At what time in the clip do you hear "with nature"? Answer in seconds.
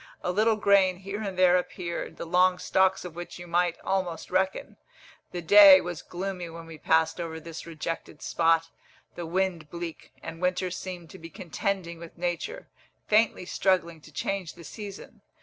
11.99-12.67